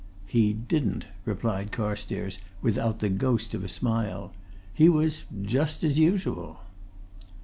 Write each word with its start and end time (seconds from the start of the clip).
"He 0.25 0.51
didn't," 0.53 1.05
replied 1.25 1.71
Carstairs, 1.71 2.39
without 2.59 3.01
the 3.01 3.07
ghost 3.09 3.53
of 3.53 3.63
a 3.63 3.67
smile. 3.67 4.31
"He 4.73 4.89
was 4.89 5.25
just 5.43 5.83
as 5.83 5.99
usual." 5.99 6.57